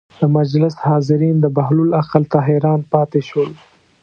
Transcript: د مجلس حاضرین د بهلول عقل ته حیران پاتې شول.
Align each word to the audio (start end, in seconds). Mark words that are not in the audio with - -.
د 0.19 0.21
مجلس 0.37 0.73
حاضرین 0.85 1.35
د 1.39 1.45
بهلول 1.55 1.89
عقل 2.01 2.23
ته 2.31 2.37
حیران 2.47 2.79
پاتې 2.91 3.19
شول. 3.29 3.51